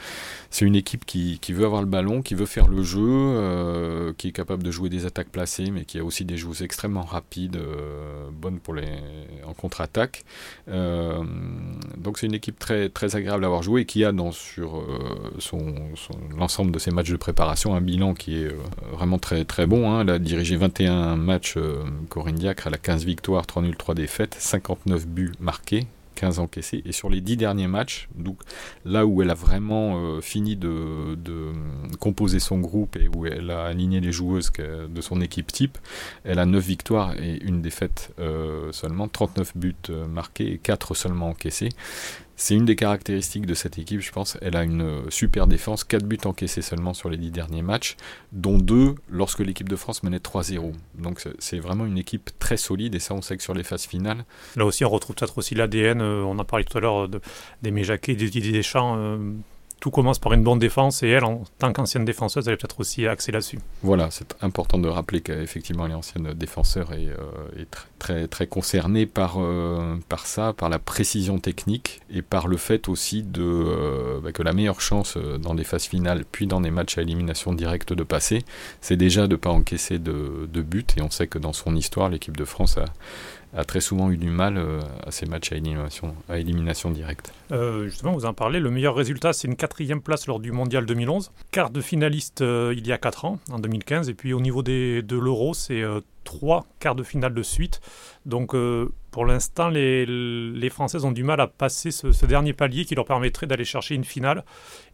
c'est 0.50 0.66
une 0.66 0.76
équipe 0.76 1.06
qui, 1.06 1.35
qui, 1.40 1.54
veut 1.54 1.66
avoir 1.66 1.82
le 1.82 1.88
ballon, 1.88 2.22
qui 2.22 2.36
veut 2.36 2.46
faire 2.46 2.68
le 2.68 2.84
jeu, 2.84 4.14
qui 4.18 4.30
est 4.30 4.32
capable 4.32 4.64
de 4.64 4.72
jouer 4.72 4.90
des 4.90 5.06
attaques 5.06 5.30
placé, 5.30 5.72
mais 5.72 5.86
qui 5.86 6.00
a 6.00 6.04
aussi 6.04 6.26
des 6.26 6.38
joueuses 6.38 6.62
extrêmement 6.62 7.04
rapides, 7.04 7.58
euh, 7.58 8.30
bonnes 8.32 8.60
pour 8.60 8.74
les, 8.74 8.88
en 9.46 9.54
contre-attaque. 9.54 10.24
Euh, 10.68 11.24
donc 11.98 12.18
c'est 12.18 12.28
une 12.28 12.34
équipe 12.34 12.60
très, 12.60 12.90
très 12.90 13.16
agréable 13.16 13.44
à 13.44 13.48
avoir 13.48 13.64
joué 13.64 13.82
et 13.82 13.86
qui 13.86 14.04
a 14.04 14.12
dans, 14.12 14.32
sur 14.32 14.78
euh, 14.78 15.34
son, 15.40 15.76
l'ensemble 16.38 16.72
de 16.72 16.80
ses 16.80 16.92
matchs 16.92 17.12
de 17.12 17.18
préparation 17.18 17.76
un 17.76 17.82
bilan 17.82 18.14
qui 18.14 18.44
est 18.44 18.56
vraiment 18.92 19.20
très, 19.20 19.46
très 19.46 19.66
bon. 19.66 19.92
Hein. 19.92 20.02
Elle 20.02 20.10
a 20.10 20.20
dirigé 20.20 20.56
21 20.58 21.16
matchs 21.16 21.58
Corinne 22.10 22.36
Diacre, 22.36 22.68
elle 22.68 22.76
a 22.76 22.78
15 22.78 23.06
victoires, 23.06 23.46
3 23.46 23.64
nuls, 23.64 23.78
3 23.78 23.96
défaites, 23.96 24.36
59 24.40 25.08
buts 25.08 25.32
marqués, 25.40 25.88
15 26.16 26.40
encaissés. 26.40 26.82
Et 26.86 26.92
sur 26.92 27.10
les 27.10 27.22
10 27.22 27.38
derniers 27.38 27.68
matchs, 27.68 28.08
donc 28.16 28.40
là 28.86 29.06
où 29.06 29.22
elle 29.22 29.30
a 29.30 29.36
vraiment 29.36 29.98
euh, 29.98 30.22
fini 30.22 30.56
de, 30.56 31.16
composer 32.00 32.40
son 32.40 32.60
groupe 32.60 32.96
et 32.96 33.08
où 33.08 33.26
elle 33.26 33.52
a 33.52 33.66
aligné 33.66 34.00
les 34.00 34.12
joueuses 34.12 34.52
de 34.58 35.02
son 35.02 35.22
équipe 35.22 35.52
type, 35.52 35.78
elle 36.24 36.40
a 36.40 36.46
9 36.46 36.66
victoires 36.66 37.14
et 37.22 37.44
une 37.44 37.62
défaite 37.62 38.14
euh, 38.20 38.72
seulement, 38.72 39.08
39 39.08 39.58
buts 39.58 39.76
euh, 39.90 40.08
marqués 40.08 40.54
et 40.54 40.58
4 40.58 40.96
seulement 40.96 41.30
encaissés. 41.30 41.70
C'est 42.38 42.56
une 42.56 42.66
des 42.66 42.76
caractéristiques 42.76 43.46
de 43.46 43.54
cette 43.54 43.78
équipe, 43.78 44.02
je 44.02 44.12
pense. 44.12 44.38
Elle 44.42 44.58
a 44.58 44.64
une 44.64 44.82
euh, 44.82 45.10
super 45.10 45.48
défense, 45.48 45.84
4 45.84 46.04
buts 46.04 46.18
encaissés 46.26 46.62
seulement 46.62 46.94
sur 46.94 47.10
les 47.10 47.18
10 47.18 47.32
derniers 47.32 47.62
matchs, 47.62 47.96
dont 48.34 48.58
2 48.58 48.96
lorsque 49.10 49.40
l'équipe 49.40 49.70
de 49.70 49.76
France 49.76 50.04
menait 50.04 50.18
3-0. 50.18 50.74
Donc 51.00 51.22
c'est 51.40 51.60
vraiment 51.60 51.86
une 51.86 51.98
équipe 51.98 52.32
très 52.40 52.58
solide 52.58 52.96
et 52.96 53.00
ça 53.00 53.14
on 53.14 53.22
sait 53.22 53.38
que 53.38 53.44
sur 53.44 53.54
les 53.54 53.64
phases 53.64 53.86
finales. 53.86 54.26
Là 54.56 54.66
aussi 54.66 54.84
on 54.84 54.90
retrouve 54.90 55.16
peut-être 55.16 55.38
aussi 55.38 55.56
l'ADN, 55.56 56.02
euh, 56.02 56.24
on 56.24 56.38
a 56.40 56.44
parlé 56.44 56.66
tout 56.66 56.78
à 56.78 56.82
l'heure 56.82 57.10
des 57.62 57.84
Jacquet, 57.84 58.16
des 58.16 58.30
Didier 58.30 58.52
Deschamps. 58.52 58.98
Euh, 58.98 59.18
tout 59.86 59.92
commence 59.92 60.18
par 60.18 60.34
une 60.34 60.42
bonne 60.42 60.58
défense 60.58 61.04
et 61.04 61.10
elle, 61.10 61.26
en 61.26 61.44
tant 61.60 61.72
qu'ancienne 61.72 62.06
défenseuse, 62.06 62.48
elle 62.48 62.56
est 62.56 62.58
peut-être 62.58 62.80
aussi 62.80 63.06
axée 63.06 63.32
là-dessus. 63.32 63.60
Voilà, 63.84 64.10
c'est 64.10 64.36
important 64.42 64.80
de 64.80 64.90
rappeler 64.90 65.22
qu'effectivement, 65.22 65.86
elle 65.86 65.92
est 65.92 65.94
ancienne 65.94 66.34
défenseur 66.34 66.90
euh, 66.92 67.16
est 67.56 67.68
très, 68.00 68.28
très 68.28 68.48
concernée 68.48 69.06
par, 69.06 69.36
euh, 69.38 69.96
par 70.10 70.26
ça, 70.26 70.54
par 70.54 70.70
la 70.70 70.80
précision 70.80 71.38
technique 71.38 72.02
et 72.10 72.24
par 72.24 72.48
le 72.48 72.58
fait 72.58 72.90
aussi 72.90 73.22
de, 73.22 73.44
euh, 73.44 74.20
bah, 74.24 74.32
que 74.32 74.42
la 74.42 74.54
meilleure 74.54 74.82
chance 74.82 75.18
dans 75.18 75.54
des 75.54 75.64
phases 75.64 75.86
finales 75.86 76.26
puis 76.32 76.48
dans 76.48 76.62
des 76.62 76.72
matchs 76.72 76.98
à 76.98 77.04
élimination 77.04 77.54
directe 77.54 77.94
de 77.94 78.02
passer, 78.02 78.44
c'est 78.82 78.98
déjà 78.98 79.28
de 79.28 79.34
ne 79.34 79.36
pas 79.36 79.52
encaisser 79.52 80.00
de, 80.00 80.50
de 80.52 80.62
but 80.64 80.96
et 80.98 81.04
on 81.04 81.12
sait 81.12 81.28
que 81.28 81.38
dans 81.38 81.54
son 81.54 81.76
histoire, 81.76 82.10
l'équipe 82.10 82.36
de 82.36 82.46
France 82.46 82.80
a 82.80 82.86
a 83.56 83.64
très 83.64 83.80
souvent 83.80 84.12
eu 84.12 84.18
du 84.18 84.30
mal 84.30 84.58
euh, 84.58 84.82
à 85.06 85.12
ces 85.12 85.26
matchs 85.26 85.52
à 85.52 85.56
élimination, 85.56 86.16
à 86.30 86.38
élimination 86.38 86.92
directe. 86.92 87.34
Euh, 87.52 87.88
justement, 87.88 88.14
vous 88.14 88.26
en 88.26 88.34
parlez, 88.34 88.60
le 88.60 88.70
meilleur 88.70 88.96
résultat, 88.96 89.34
c'est 89.34 89.48
une 89.48 89.56
quatrième 89.56 90.02
place 90.02 90.28
lors 90.28 90.40
du 90.40 90.52
Mondial 90.52 90.86
2011, 90.86 91.32
quart 91.52 91.70
de 91.70 91.82
finaliste 91.82 92.42
euh, 92.42 92.74
il 92.76 92.86
y 92.86 92.92
a 92.92 92.98
4 92.98 93.26
ans, 93.26 93.40
en 93.52 93.60
2015, 93.60 94.10
et 94.10 94.14
puis 94.14 94.34
au 94.34 94.42
niveau 94.42 94.62
des, 94.62 95.02
de 95.02 95.18
l'Euro, 95.18 95.54
c'est 95.54 95.84
trois 96.26 96.66
quarts 96.80 96.96
de 96.96 97.04
finale 97.04 97.34
de 97.34 97.44
suite. 97.44 97.80
Donc 98.26 98.54
pour 99.12 99.26
l'instant, 99.26 99.70
les, 99.70 100.06
les 100.06 100.70
Françaises 100.70 101.06
ont 101.06 101.14
du 101.14 101.24
mal 101.24 101.40
à 101.40 101.48
passer 101.48 101.92
ce, 101.92 102.26
dernier 102.26 102.52
palier 102.52 102.84
qui 102.84 102.96
leur 102.96 103.06
permettrait 103.06 103.48
d'aller 103.48 103.64
chercher 103.64 103.96
une 103.96 104.04
finale 104.04 104.44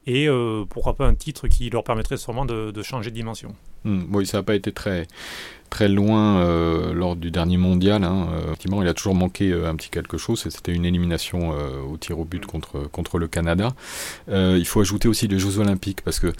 et 0.06 0.28
pourquoi 0.70 0.96
pas 0.96 1.08
un 1.08 1.16
titre 1.16 1.48
qui 1.48 1.70
leur 1.70 1.84
permettrait 1.84 2.18
sûrement 2.18 2.46
de, 2.46 2.82
changer 2.84 3.10
de 3.10 3.16
dimension. 3.16 3.56
Hmm, 3.84 4.04
oui, 4.14 4.28
ça 4.28 4.38
n'a 4.38 4.44
pas 4.44 4.54
été 4.54 4.72
très, 4.72 5.08
très 5.72 5.88
loin 5.88 6.38
euh, 6.38 6.94
lors 6.94 7.16
du 7.16 7.32
dernier 7.32 7.58
mondial. 7.58 8.04
Hein. 8.04 8.28
Euh, 8.32 8.44
effectivement, 8.44 8.84
il 8.84 8.88
a 8.88 8.94
toujours 8.94 9.16
manqué 9.16 9.52
euh, 9.52 9.70
un 9.70 9.76
petit 9.76 9.90
quelque 9.90 10.18
chose. 10.18 10.46
C'était 10.48 10.74
une 10.74 10.86
élimination 10.86 11.56
au 11.90 11.98
tir 11.98 12.20
au 12.20 12.26
but 12.26 12.46
contre, 12.46 12.88
contre 12.92 13.18
le 13.18 13.28
Canada. 13.28 13.70
il 14.28 14.66
faut 14.66 14.82
ajouter 14.82 15.08
aussi 15.08 15.28
les 15.28 15.40
Jeux 15.40 15.58
Olympiques 15.58 16.02
parce 16.02 16.20
que 16.20 16.34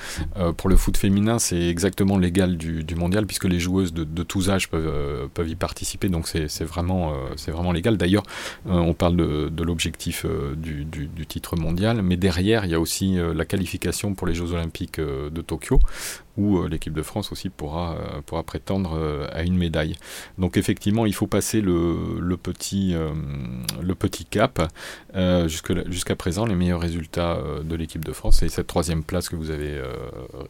pour 0.58 0.70
le 0.70 0.76
foot 0.76 0.98
féminin, 0.98 1.40
c'est 1.40 1.62
exactement 1.62 2.18
l'égal 2.18 2.58
du, 2.58 2.84
du, 2.84 2.96
mondial 2.96 3.26
puisque 3.26 3.46
les 3.46 3.60
joueuses 3.60 3.94
de, 3.94 4.04
de 4.04 4.24
tous 4.24 4.50
âges 4.50 4.70
peuvent 4.70 4.81
peuvent, 4.82 5.30
peuvent 5.34 5.50
y 5.50 5.56
participer, 5.56 6.10
donc 6.10 6.28
c'est 6.28 6.64
vraiment, 6.64 7.14
c'est 7.36 7.52
vraiment 7.52 7.72
légal. 7.72 7.98
D'ailleurs, 7.98 8.24
on 8.66 8.94
parle 8.94 9.16
de, 9.16 9.64
l'objectif 9.64 10.26
du, 10.56 10.86
du, 10.86 11.26
titre 11.26 11.56
mondial, 11.56 12.02
mais 12.02 12.18
derrière, 12.18 12.66
il 12.66 12.72
y 12.72 12.76
a 12.76 12.80
aussi 12.80 13.18
la 13.36 13.46
qualification 13.46 14.14
pour 14.14 14.28
les 14.28 14.34
Jeux 14.34 14.52
Olympiques 14.54 15.00
de 15.00 15.42
Tokyo, 15.42 15.80
où 16.42 16.58
euh, 16.58 16.68
l'équipe 16.68 16.94
de 16.94 17.04
France 17.04 17.32
aussi 17.32 17.50
pourra, 17.50 17.96
euh, 17.96 18.22
pourra 18.26 18.44
prétendre 18.44 18.94
euh, 18.96 19.28
à 19.32 19.44
une 19.44 19.56
médaille. 19.56 19.96
Donc 20.38 20.58
effectivement, 20.58 21.06
il 21.06 21.14
faut 21.14 21.28
passer 21.28 21.62
le, 21.62 22.36
petit, 22.38 22.96
cap. 24.30 24.62
Jusqu'à 25.48 26.16
présent, 26.16 26.46
les 26.46 26.56
meilleurs 26.56 26.82
résultats 26.82 27.38
de 27.64 27.76
l'équipe 27.76 28.04
de 28.04 28.14
France, 28.14 28.38
c'est 28.40 28.50
cette 28.50 28.68
troisième 28.68 29.04
place 29.04 29.30
que 29.30 29.36
vous 29.36 29.52
avez 29.52 29.82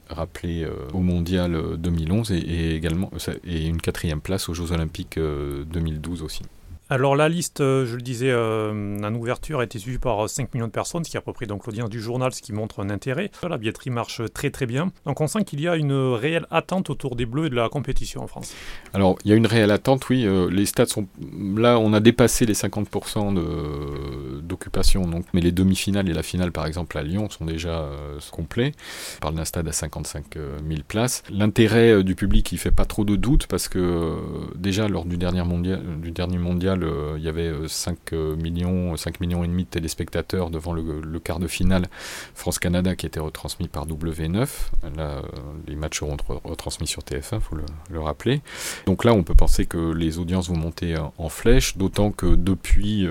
rappelé 0.10 0.68
au 0.94 1.00
Mondial 1.00 1.78
2011 1.78 2.32
et, 2.32 2.38
et, 2.38 2.76
également 2.76 3.12
et 3.46 3.68
une 3.68 3.82
quatrième 3.82 4.22
place 4.22 4.50
aux 4.50 4.54
Jeux 4.54 4.72
Olympiques 4.72 5.18
2012 5.20 6.24
aussi. 6.24 6.44
Alors 6.92 7.16
la 7.16 7.30
liste, 7.30 7.62
euh, 7.62 7.86
je 7.86 7.96
le 7.96 8.02
disais 8.02 8.32
euh, 8.32 9.02
en 9.02 9.16
ouverture, 9.16 9.62
a 9.62 9.64
été 9.64 9.80
suivie 9.80 9.98
par 9.98 10.30
5 10.30 10.44
euh, 10.44 10.48
millions 10.54 10.68
de 10.68 10.74
personnes, 10.74 11.06
ce 11.06 11.10
qui 11.10 11.16
a 11.16 11.22
à 11.22 11.24
peu 11.24 11.32
près 11.32 11.46
donc 11.46 11.66
l'audience 11.66 11.90
du 11.90 12.02
journal, 12.02 12.34
ce 12.34 12.42
qui 12.42 12.52
montre 12.52 12.82
un 12.82 12.90
intérêt. 12.90 13.32
La 13.48 13.58
billetterie 13.58 13.92
marche 13.92 14.22
très 14.34 14.50
très 14.50 14.66
bien. 14.66 14.92
Donc 15.06 15.22
on 15.22 15.28
sent 15.28 15.46
qu'il 15.46 15.62
y 15.62 15.70
a 15.70 15.78
une 15.78 15.94
réelle 15.94 16.48
attente 16.52 16.90
autour 16.90 17.16
des 17.16 17.26
Bleus 17.26 17.46
et 17.46 17.50
de 17.50 17.56
la 17.56 17.70
compétition 17.70 18.24
en 18.24 18.28
France. 18.28 18.54
Alors 18.94 19.16
il 19.24 19.32
y 19.32 19.34
a 19.34 19.38
une 19.38 19.48
réelle 19.48 19.72
attente, 19.72 20.10
oui. 20.10 20.28
les 20.52 20.66
stats 20.66 20.88
sont 20.88 21.08
là, 21.56 21.80
on 21.80 21.94
a 21.94 22.02
dépassé 22.02 22.46
les 22.46 22.56
50% 22.56 24.42
d'occupation. 24.42 25.08
Donc, 25.08 25.24
mais 25.34 25.40
les 25.40 25.54
demi-finales 25.54 26.10
et 26.10 26.14
la 26.14 26.24
finale, 26.24 26.52
par 26.52 26.66
exemple 26.66 26.98
à 26.98 27.04
Lyon, 27.04 27.30
sont 27.30 27.46
déjà 27.46 27.90
complets. 28.32 28.74
On 29.16 29.20
parle 29.22 29.36
d'un 29.36 29.46
stade 29.46 29.70
à 29.70 29.72
55 29.72 30.26
000 30.34 30.82
places. 30.86 31.24
L'intérêt 31.30 32.04
du 32.04 32.16
public, 32.16 32.52
il 32.52 32.58
fait 32.58 32.72
pas 32.72 32.84
trop 32.84 33.06
de 33.06 33.16
doute 33.16 33.48
parce 33.48 33.70
que 33.70 34.18
déjà 34.58 34.90
lors 34.90 35.06
du 35.06 35.16
dernier 35.16 35.46
mondial, 35.46 35.82
du 36.02 36.12
dernier 36.12 36.38
mondial 36.38 36.81
euh, 36.84 37.16
il 37.18 37.24
y 37.24 37.30
avait 37.30 37.52
5 37.68 37.98
euh, 38.14 38.34
euh, 38.34 38.36
millions, 38.36 38.96
5 38.96 39.20
millions 39.20 39.44
et 39.44 39.48
demi 39.48 39.64
de 39.64 39.70
téléspectateurs 39.70 40.50
devant 40.50 40.74
le, 40.74 41.20
quart 41.20 41.40
de 41.40 41.48
finale 41.48 41.88
France-Canada 42.36 42.96
qui 42.96 43.06
était 43.06 43.20
retransmis 43.20 43.68
par 43.68 43.88
W9. 43.88 44.48
Là, 44.96 45.22
les 45.68 45.76
matchs 45.76 46.00
seront 46.00 46.18
retransmis 46.44 46.88
sur 46.88 47.04
TF1, 47.04 47.36
il 47.36 47.40
faut 47.40 47.56
le, 47.56 48.00
rappeler. 48.00 48.42
Donc 48.86 49.04
là, 49.04 49.14
on 49.14 49.24
peut 49.24 49.36
penser 49.36 49.66
que 49.66 49.92
les 49.92 50.18
audiences 50.18 50.50
vont 50.50 50.58
monter 50.58 50.96
en 51.18 51.30
flèche, 51.30 51.78
d'autant 51.78 52.12
que 52.12 52.26
depuis 52.36 53.08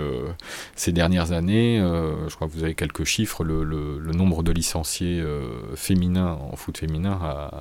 ces 0.75 0.91
dernières 0.91 1.33
années, 1.33 1.79
je 1.79 2.35
crois 2.35 2.49
que 2.49 2.53
vous 2.53 2.65
avez 2.65 2.75
quelques 2.75 3.05
chiffres, 3.05 3.45
le, 3.45 4.13
nombre 4.13 4.43
de 4.43 4.51
licenciés 4.51 5.23
féminins 5.77 6.37
en 6.51 6.57
foot 6.57 6.79
féminin 6.79 7.19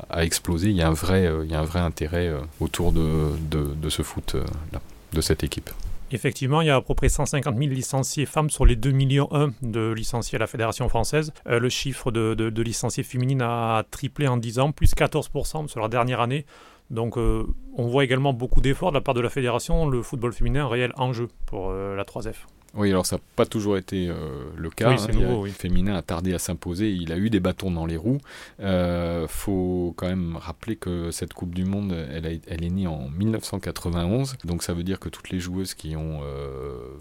a, 0.10 0.24
explosé. 0.24 0.70
Il 0.70 0.76
y 0.76 0.82
a 0.82 0.88
un 0.88 0.94
vrai, 0.94 1.32
il 1.44 1.52
y 1.52 1.56
a 1.56 1.60
un 1.60 1.66
vrai 1.66 1.80
intérêt 1.80 2.34
autour 2.60 2.92
de, 2.92 3.32
de 3.52 3.90
ce 3.90 4.02
foot-là, 4.02 4.82
de 5.14 5.22
cette 5.22 5.44
équipe. 5.44 5.70
Effectivement, 6.12 6.62
il 6.62 6.68
y 6.68 6.70
a 6.70 6.78
à 6.78 6.82
peu 6.82 6.96
près 6.96 7.10
150 7.10 7.58
000 7.58 7.70
licenciés 7.70 8.26
femmes 8.26 8.50
sur 8.50 8.66
les 8.66 8.76
2 8.76 8.92
millions 8.92 9.28
1 9.32 9.52
de 9.62 9.92
licenciés 9.92 10.38
à 10.38 10.40
la 10.40 10.48
Fédération 10.48 10.90
française. 10.90 11.32
Euh, 11.48 11.60
le 11.60 11.70
chiffre 11.70 12.12
de, 12.12 12.62
licenciés 12.62 13.04
féminines 13.04 13.42
a 13.42 13.84
triplé 13.92 14.28
en 14.28 14.38
10 14.38 14.60
ans, 14.60 14.72
plus 14.72 14.94
14% 14.96 15.68
sur 15.68 15.80
la 15.80 15.88
dernière 15.88 16.20
année. 16.20 16.46
Donc 16.90 17.18
euh, 17.18 17.46
on 17.78 17.88
voit 17.88 18.04
également 18.04 18.34
beaucoup 18.34 18.62
d'efforts 18.62 18.92
de 18.92 18.98
la 18.98 19.02
part 19.02 19.14
de 19.14 19.22
la 19.22 19.30
Fédération. 19.30 19.88
Le 19.88 20.02
football 20.02 20.34
féminin, 20.34 20.68
réel 20.68 20.92
enjeu 20.98 21.28
pour 21.46 21.70
euh, 21.70 21.96
la 21.96 22.04
3F. 22.04 22.36
Oui, 22.76 22.90
alors 22.90 23.06
ça 23.06 23.16
n'a 23.16 23.22
pas 23.36 23.46
toujours 23.46 23.78
été 23.78 24.10
euh, 24.10 24.16
le 24.56 24.70
cas. 24.70 24.92
Oui, 24.92 24.98
hein. 25.00 25.12
nouveau, 25.14 25.46
féminin 25.46 25.96
a 25.96 26.02
tardé 26.02 26.34
à 26.34 26.40
s'imposer. 26.40 26.92
Il 26.92 27.12
a 27.12 27.18
eu 27.18 27.30
des 27.30 27.40
bâtons 27.40 27.72
dans 27.72 27.86
les 27.86 27.98
roues. 27.98 28.20
Il 28.60 28.66
euh, 28.66 29.28
faut 29.28 29.94
quand 29.98 30.08
même 30.08 30.38
rappeler 30.38 30.76
que 30.76 31.10
cette 31.10 31.34
Coupe 31.34 31.56
du 31.56 31.66
Monde, 31.66 31.94
elle, 32.14 32.42
elle, 32.48 32.64
est 32.64 32.70
née 32.70 32.86
en 32.86 33.10
1991. 33.10 34.36
Donc 34.46 34.62
ça 34.62 34.74
veut 34.74 34.84
dire 34.84 35.00
que 35.00 35.10
toutes 35.10 35.32
les 35.32 35.40
joueuses 35.40 35.74
qui 35.74 35.96
ont 35.96 36.22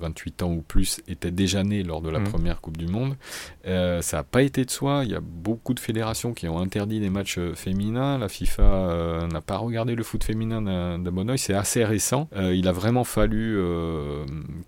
28 0.00 0.42
euh, 0.42 0.46
ans 0.46 0.52
ou 0.52 0.62
plus 0.62 1.00
étaient 1.06 1.30
déjà 1.30 1.62
nées 1.64 1.82
lors 1.82 2.00
de 2.00 2.08
la 2.08 2.20
mmh. 2.20 2.24
première 2.24 2.60
Coupe 2.60 2.78
du 2.78 2.86
Monde. 2.86 3.16
ça 3.64 4.16
n'a 4.16 4.22
pas 4.22 4.42
été 4.42 4.64
de 4.64 4.70
soi. 4.70 5.02
Il 5.04 5.10
y 5.10 5.14
a 5.14 5.20
beaucoup 5.20 5.74
de 5.74 5.80
fédérations 5.80 6.32
qui 6.32 6.48
ont 6.48 6.58
interdit 6.58 6.98
les 6.98 7.10
matchs 7.10 7.38
féminins. 7.54 8.16
La 8.16 8.28
FIFA 8.28 9.26
n'a 9.30 9.40
pas 9.42 9.58
regardé 9.58 9.94
le 9.94 10.02
foot 10.02 10.24
féminin 10.24 10.62
d'un 10.62 11.12
bon 11.12 11.28
oeil. 11.28 11.38
C'est 11.38 11.54
assez 11.54 11.84
récent. 11.84 12.28
il 12.36 12.68
a 12.68 12.72
vraiment 12.72 13.04
fallu 13.04 13.58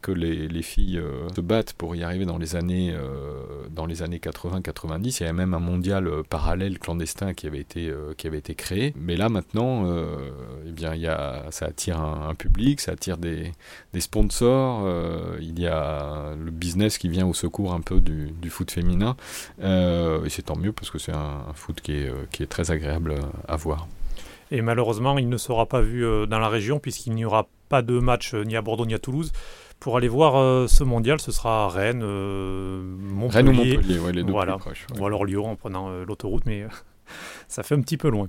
que 0.03 0.13
les, 0.13 0.49
les 0.49 0.63
filles 0.63 0.90
euh, 0.99 1.29
se 1.35 1.41
battent 1.41 1.73
pour 1.75 1.97
y 1.97 2.03
arriver 2.03 2.25
dans 2.25 2.39
les 2.39 2.57
années, 2.57 2.93
euh, 2.95 3.67
dans 3.71 3.87
les 3.87 4.03
années 4.03 4.19
80-90. 4.19 5.19
Il 5.21 5.23
y 5.23 5.25
avait 5.25 5.33
même 5.33 5.55
un 5.55 5.61
mondial 5.61 6.07
euh, 6.07 6.23
parallèle 6.29 6.79
clandestin 6.79 7.35
qui 7.35 7.47
avait 7.47 7.61
été, 7.61 7.93
qui 8.17 8.27
avait 8.27 8.39
été 8.39 8.55
créé. 8.55 8.95
Mais 8.97 9.17
là 9.17 9.29
maintenant, 9.29 9.85
eh 10.67 10.73
bien, 10.73 10.95
il 10.95 11.01
y 11.01 11.07
a, 11.07 11.45
ça 11.51 11.67
attire 11.67 12.01
un, 12.01 12.35
public, 12.35 12.81
ça 12.81 12.93
attire 12.93 13.19
des, 13.19 13.53
des 13.93 14.01
sponsors. 14.01 14.89
il 15.41 15.59
y 15.59 15.67
a 15.67 16.35
le 16.37 16.51
business 16.51 16.99
qui 16.99 17.09
vient 17.09 17.27
au 17.27 17.35
secours 17.35 17.73
un 17.73 17.81
peu 17.81 18.01
du, 18.01 18.31
du 18.31 18.51
foot 18.51 18.71
féminin. 18.71 19.17
et 19.61 20.29
c'est 20.29 20.43
tant 20.43 20.57
mieux 20.57 20.73
parce 20.73 20.91
que 20.91 20.99
c'est 20.99 21.13
un, 21.13 21.45
un, 21.49 21.53
foot 21.55 21.81
qui 21.81 21.93
est, 21.93 22.13
qui 22.31 22.43
est 22.43 22.47
très 22.47 22.71
agréable 22.71 23.17
à 23.49 23.57
voir. 23.57 23.89
Et 24.51 24.63
malheureusement, 24.63 25.17
il 25.19 25.29
ne 25.29 25.37
sera 25.37 25.67
pas 25.67 25.81
vu 25.81 26.03
dans 26.27 26.39
la 26.39 26.49
région 26.49 26.79
puisqu'il 26.79 27.15
n'y 27.15 27.25
aura 27.25 27.49
pas 27.69 27.83
de 27.83 27.99
match 27.99 28.35
ni 28.35 28.57
à 28.57 28.63
Bordeaux 28.63 28.87
ni 28.87 28.95
à 28.95 28.99
Toulouse 28.99 29.33
pour 29.81 29.97
aller 29.97 30.09
voir 30.09 30.37
euh, 30.37 30.67
ce 30.69 30.85
mondial, 30.85 31.21
ce 31.21 31.33
sera 31.33 31.69
Rennes, 31.69 32.03
euh, 32.05 32.83
Montpellier. 32.83 33.37
Rennes 33.37 33.49
ou 33.49 33.53
Montpellier, 33.53 34.13
les 34.13 34.23
deux 34.23 34.31
voilà. 34.31 34.53
plus 34.53 34.61
proches. 34.61 34.87
Ou 34.99 35.07
alors 35.07 35.25
Lyon 35.25 35.47
en 35.51 35.57
prenant 35.57 35.89
euh, 35.89 36.05
l'autoroute, 36.07 36.45
mais 36.47 36.67
ça 37.49 37.63
fait 37.63 37.75
un 37.75 37.81
petit 37.81 37.97
peu 37.97 38.11
loin. 38.11 38.29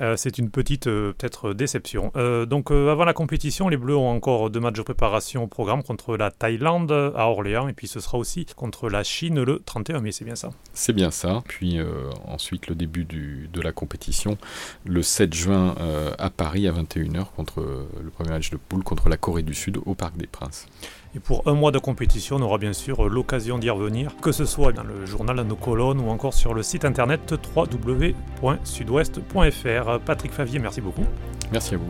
Euh, 0.00 0.16
c'est 0.16 0.38
une 0.38 0.50
petite 0.50 0.86
euh, 0.86 1.12
peut-être 1.12 1.52
déception. 1.52 2.12
Euh, 2.16 2.46
donc 2.46 2.70
avant 2.70 3.04
la 3.04 3.12
compétition, 3.12 3.68
les 3.68 3.76
Bleus 3.76 3.96
ont 3.96 4.08
encore 4.08 4.50
deux 4.50 4.60
matchs 4.60 4.76
de 4.76 4.82
préparation 4.82 5.44
au 5.44 5.46
programme 5.46 5.82
contre 5.82 6.16
la 6.16 6.30
Thaïlande 6.30 6.92
à 6.92 7.28
Orléans 7.28 7.68
et 7.68 7.72
puis 7.72 7.86
ce 7.86 8.00
sera 8.00 8.18
aussi 8.18 8.46
contre 8.56 8.88
la 8.88 9.04
Chine 9.04 9.42
le 9.42 9.62
31 9.64 10.00
mai, 10.00 10.12
c'est 10.12 10.24
bien 10.24 10.36
ça? 10.36 10.50
C'est 10.72 10.92
bien 10.92 11.10
ça. 11.10 11.42
Puis 11.46 11.78
ensuite 12.26 12.68
le 12.68 12.74
début 12.74 13.04
de 13.04 13.60
la 13.60 13.72
compétition 13.72 14.38
le 14.84 15.02
7 15.02 15.34
juin 15.34 15.74
à 16.18 16.30
Paris 16.30 16.66
à 16.66 16.72
21h 16.72 17.26
contre 17.36 17.86
le 18.02 18.10
premier 18.10 18.30
match 18.30 18.50
de 18.50 18.56
poule 18.56 18.84
contre 18.84 19.08
la 19.08 19.16
Corée 19.16 19.42
du 19.42 19.54
Sud 19.54 19.78
au 19.84 19.94
Parc 19.94 20.16
des 20.16 20.26
Princes. 20.26 20.66
Et 21.14 21.20
pour 21.20 21.46
un 21.46 21.52
mois 21.52 21.72
de 21.72 21.78
compétition, 21.78 22.36
on 22.36 22.42
aura 22.42 22.56
bien 22.58 22.72
sûr 22.72 23.06
l'occasion 23.08 23.58
d'y 23.58 23.68
revenir, 23.68 24.16
que 24.22 24.32
ce 24.32 24.46
soit 24.46 24.72
dans 24.72 24.82
le 24.82 25.04
journal 25.04 25.38
à 25.38 25.44
nos 25.44 25.56
colonnes 25.56 26.00
ou 26.00 26.08
encore 26.08 26.32
sur 26.32 26.54
le 26.54 26.62
site 26.62 26.86
internet 26.86 27.34
www.sudouest.fr. 27.54 30.00
Patrick 30.04 30.32
Favier, 30.32 30.58
merci 30.58 30.80
beaucoup. 30.80 31.04
Merci 31.52 31.74
à 31.74 31.78
vous. 31.78 31.84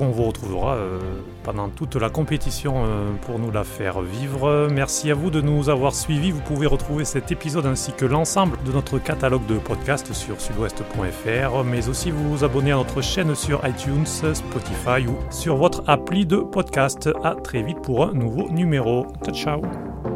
On 0.00 0.10
vous 0.10 0.24
retrouvera 0.24 0.76
euh, 0.76 0.98
pendant 1.42 1.68
toute 1.68 1.96
la 1.96 2.08
compétition 2.08 2.84
euh, 2.84 3.10
pour 3.22 3.38
nous 3.38 3.50
la 3.50 3.64
faire 3.64 4.00
vivre. 4.00 4.68
Merci 4.70 5.10
à 5.10 5.14
vous 5.14 5.30
de 5.30 5.40
nous 5.40 5.68
avoir 5.68 5.94
suivis. 5.94 6.30
Vous 6.30 6.40
pouvez 6.40 6.66
retrouver 6.66 7.04
cet 7.04 7.32
épisode 7.32 7.66
ainsi 7.66 7.92
que 7.92 8.04
l'ensemble 8.04 8.58
de 8.64 8.72
notre 8.72 8.98
catalogue 8.98 9.46
de 9.46 9.58
podcasts 9.58 10.12
sur 10.12 10.40
sudouest.fr, 10.40 11.64
mais 11.64 11.88
aussi 11.88 12.10
vous 12.10 12.44
abonner 12.44 12.72
à 12.72 12.76
notre 12.76 13.02
chaîne 13.02 13.34
sur 13.34 13.60
iTunes, 13.66 14.06
Spotify 14.06 15.06
ou 15.08 15.16
sur 15.30 15.56
votre 15.56 15.82
appli 15.88 16.26
de 16.26 16.36
podcast. 16.36 17.08
À 17.24 17.34
très 17.34 17.62
vite 17.62 17.80
pour 17.82 18.04
un 18.04 18.12
nouveau 18.12 18.48
numéro. 18.50 19.06
Ciao 19.24 19.34
ciao 19.34 20.07